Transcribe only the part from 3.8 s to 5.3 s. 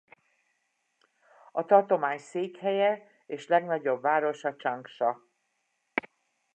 városa Csangsa.